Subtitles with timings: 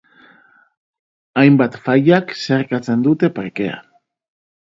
[1.41, 3.77] Hainbat failak zeharkatzen dute parkea.